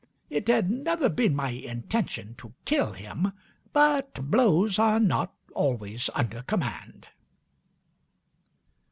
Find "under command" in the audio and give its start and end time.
6.15-7.05